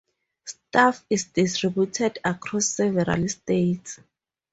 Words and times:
Staff 0.45 1.05
is 1.11 1.25
distributed 1.25 2.17
across 2.25 2.69
several 2.69 3.27
states. 3.29 3.99